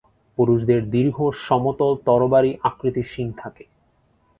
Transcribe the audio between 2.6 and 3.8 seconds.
আকৃতির শিং থাকে।